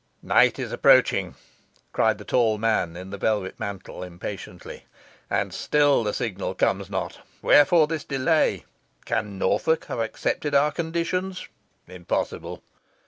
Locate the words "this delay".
7.85-8.65